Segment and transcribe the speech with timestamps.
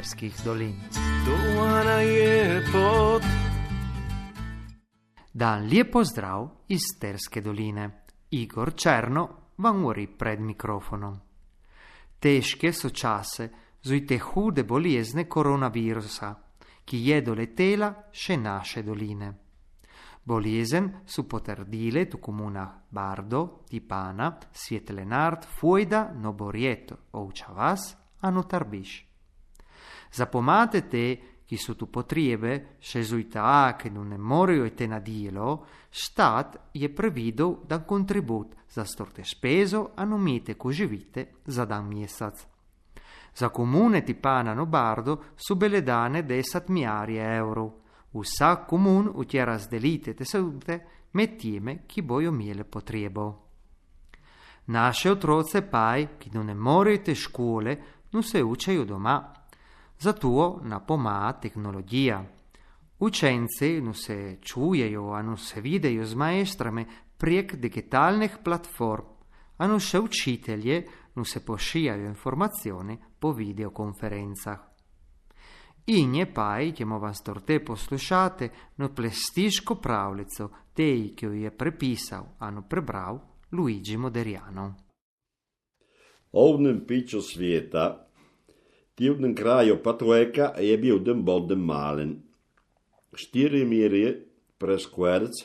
[0.00, 0.74] sterskih dolin.
[1.26, 3.22] Dovana je pot.
[5.32, 7.90] Dan lepo zdrav iz sterske doline.
[8.30, 9.28] Igor Černo
[9.58, 11.18] vam govori pred mikrofonom.
[12.18, 13.48] Težke so čase,
[13.82, 16.34] zujte hude bolezni koronavirusa,
[16.84, 19.34] ki je doletela še naše doline.
[20.24, 29.09] Bolezen so potrdile tu comunah Bardo, Tipana, Svietlenard, Fuida, Noborieto, Ovčavas, Anutarbiš.
[30.12, 35.66] Zapomate te, ki so tu potrebe, še zuita, che non ne morajo ite na dilo,
[35.90, 42.46] stat je previdel dan contribut za storte speso a nomite cogivite za dan mjesac.
[43.34, 47.80] Za comune Tipana no Bardo su bele dane desat miari euro,
[48.12, 50.78] Vsak komun utje razdelite te sevte
[51.12, 53.26] med teme, ki bojo imele potrebo.
[54.66, 57.76] Naše otroce paj, ki no ne morejo te škole,
[58.12, 59.16] no se učejo doma.
[60.02, 62.24] Zato na pomaga tehnologija.
[62.98, 66.86] Učenci no se čujejo, a no se videjo z maestrami
[67.18, 69.04] prek digitalnih platform,
[69.56, 70.82] a no še učitelje
[71.16, 74.58] no se pošijajo informacije po videokonferencah.
[75.86, 81.50] In je paj, ki mu vas torte poslušate, no plestiško pravljico, tej, ki jo je
[81.50, 83.18] prepisal, ano prebral
[83.52, 84.74] Luigi Moderiano.
[86.32, 88.09] Ovnem piču sveta,
[89.00, 92.10] divnem kraju Patueka je bil den bodem malen.
[93.16, 94.10] Štiri mirje
[94.60, 95.38] preskverc,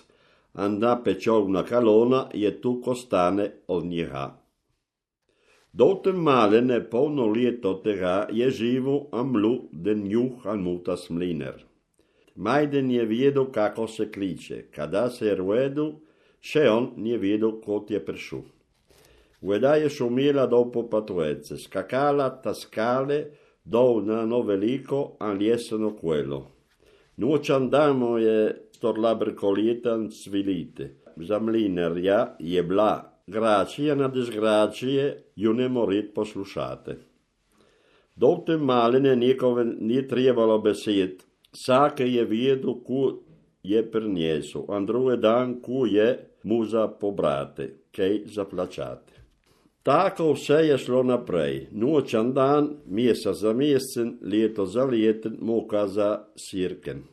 [0.53, 4.25] anda pečovna kalona je tu kostane od njega.
[5.73, 11.64] Dotem malene polno leto tega je živo amlu den juh almutas mliner.
[12.36, 15.88] Majden je vedel, kako se kliče, kada se je rojedu,
[16.42, 18.44] še on nije vedel, kot je prišel.
[19.42, 26.46] Veda je šumela do popatujece, skakala taskale dol na no veliko, ali jeseno quello.
[27.18, 30.96] Nočan damo je storla brkoljetan svilite.
[31.16, 36.98] Za mlinerja je bila gracije na disgracije ju ne morit poslušate.
[38.16, 43.20] Do te maline nikove ni trebalo besed, vsake je vedel, ku
[43.64, 49.15] je prinesel, a drugi dan, ku je mu za pobrate, kaj za plačate.
[49.85, 56.23] Tako vse je šlo naprej, nočan dan, mesec za mesec, leto za leten, muka za
[56.35, 57.03] sirken.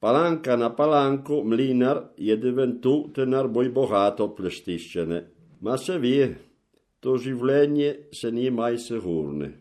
[0.00, 5.20] Palanka na palanku, mlinar je deventu tenar boj bogato pleštiščene.
[5.60, 6.26] Ma se ve,
[7.00, 9.52] to življenje se ni mai sigurne.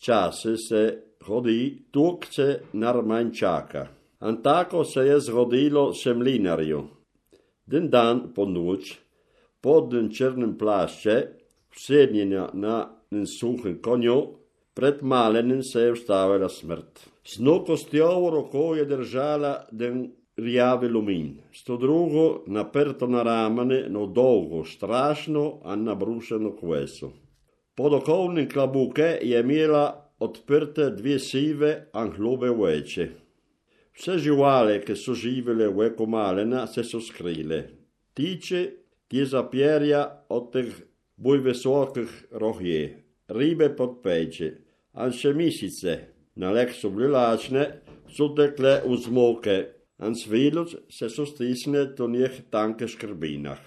[0.00, 0.82] Čase se
[1.28, 3.84] hodi, tuk se nar manj čaka.
[4.20, 6.80] An tako se je zgodilo se mlinarju.
[7.66, 8.96] Den dan po noč,
[9.60, 11.18] pod den črnem plašče,
[11.74, 14.20] vsednjenja na den suhem konju,
[14.74, 17.06] pred malenim se je ustavila smrt.
[17.24, 20.10] S nokostjo v roko je držala den
[20.40, 27.12] rjavi lumin, sto drugo naprto na ramene, no dolgo, strašno, a nabrušeno kveso.
[27.74, 33.08] Pod okovnim klabuke je imela odprte dve sive, a hlube veče.
[33.96, 37.62] Vse živale, ki so živele v eko malena, se so skrile.
[38.14, 38.60] Tiče,
[39.08, 40.70] ki je zapjerja od teh
[41.20, 44.48] boj visokih rohje, ribe pod peče,
[44.96, 45.96] a še misice,
[46.40, 47.66] na lek so bile lačne,
[48.08, 49.56] so tekle v zmoke,
[50.00, 53.60] an svilus se so stisne do njih tanke škrbinah.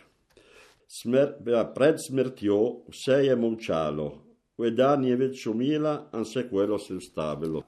[0.89, 1.37] Smer,
[1.75, 4.09] pred smrtjo vse je molčalo,
[4.57, 7.63] v dan je več šumila, an se kvelo se ustavilo.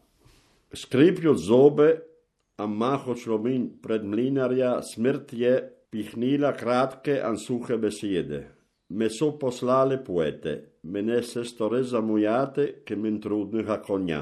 [0.73, 1.89] Skripljo zobe,
[2.57, 5.55] a maho šlomin pred mlinarja, smrt je
[5.91, 8.54] pihnila kratke an suhe besede.
[8.89, 10.51] Me so poslale poete,
[10.83, 14.21] mene se store zamujate, ke men trudnega konja.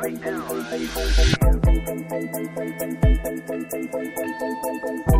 [0.00, 0.20] right
[5.06, 5.19] now.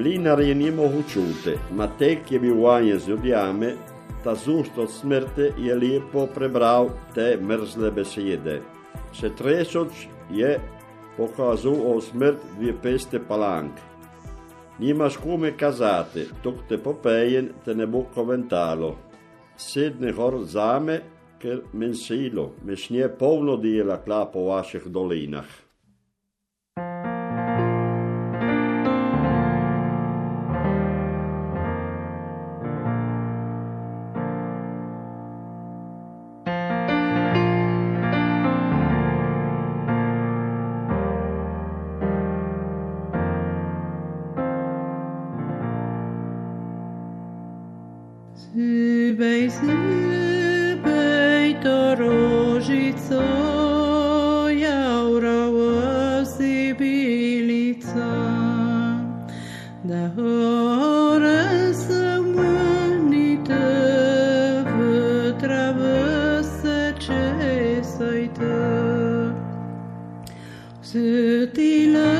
[0.00, 3.72] Mlinarje nie mohu čute, ma tek je bil vanje z ljudjami,
[4.24, 8.62] ta z ust od smrti je lepo prebral te mrzle besede.
[9.12, 10.56] Se tresoč je
[11.16, 13.76] pokazal o smrt dvije peste palank.
[14.78, 18.94] Nimaš kome kazati, tok te popejen te ne bo komentalo.
[19.56, 21.00] Sedne gor zame,
[21.38, 25.69] ker men silo, mešnje polno dela kla po vaših dolinah.
[52.92, 58.12] bilica, jaura osi bilica,
[59.82, 63.66] da hora să mânită,
[64.76, 69.34] vătravăsă ce să-i tă.
[70.80, 72.10] Sutilă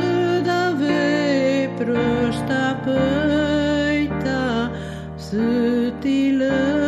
[0.45, 4.71] da vei proșta păita,
[5.17, 6.81] sutilă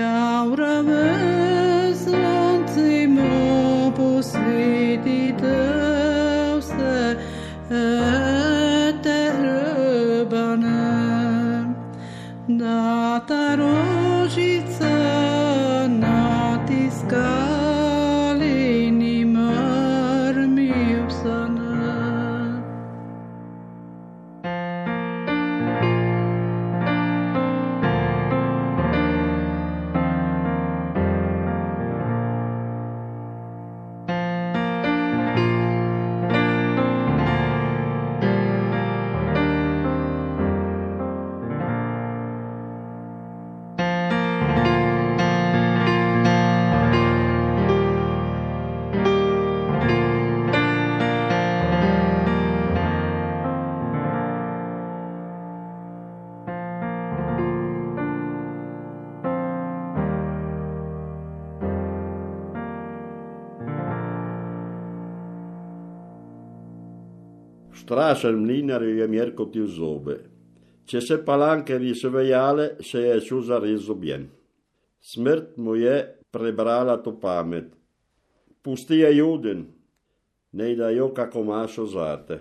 [0.00, 1.29] Ya Rabbi
[67.90, 70.14] Strašen mlinar je mjerkotil zobe.
[70.86, 74.28] Če se palanke niso vejale, se je šel zares zobjen.
[75.02, 75.96] Smrt mu je
[76.30, 77.66] prebrala to pamet.
[78.62, 79.66] Pusti je juden,
[80.52, 82.38] ne da jo kako mašo zate.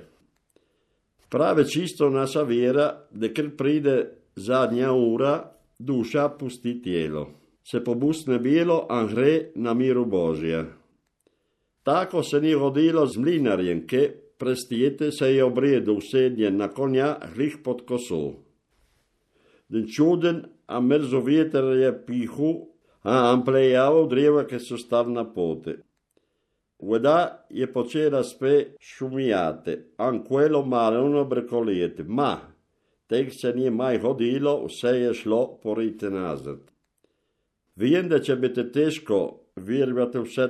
[1.33, 3.97] Prave čisto naša vera, da ker pride
[4.35, 5.33] zadnja ura,
[5.79, 7.25] duša pusti tijelo.
[7.65, 10.65] Se pobusne bijelo, a gre na miru Božja.
[11.83, 14.07] Tako se ni rodilo z mlinarjem, ki
[14.39, 18.33] prestijete se je obredu usedjen na konja hlih pod koso.
[19.69, 22.69] Den čuden, a mrzo vjeter je pihu,
[23.03, 25.77] a amplejavo dreva, ki so star na pote.
[26.79, 32.37] Voda je počela spet šumijati, anquelo maleno brekolete, ma,
[33.07, 36.59] tek se nije maj hodilo, vse je šlo porite nazad.
[37.75, 39.19] Vem, da če bi te težko,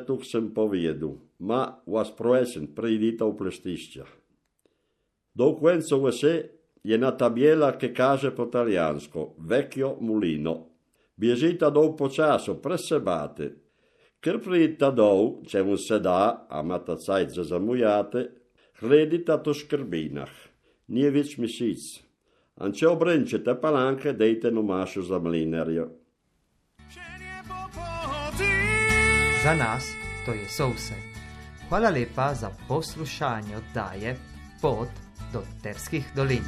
[0.06, 4.06] to, kar sem povedal, ma vas prosim, pridite v plestišča.
[5.36, 6.34] Do konca vse
[6.84, 8.32] je na tabela, ki kaže
[9.38, 10.70] vecchio mulino.
[11.20, 13.52] Biežite dol počaso, presebate.
[14.20, 18.30] Ker pridite dol, če mu se da, a imate cajt za zamujate,
[18.82, 20.32] gledite to škrbinah,
[20.88, 22.00] nije več misic.
[22.60, 25.88] Anče obrenčete palanke, dejte no mašo za mlinarjo.
[29.44, 29.84] Za nas
[30.26, 30.94] to je so vse.
[31.70, 34.18] Hvala lepa za poslušanje oddaje
[34.62, 34.90] Pot
[35.34, 36.44] do Terskih dolin.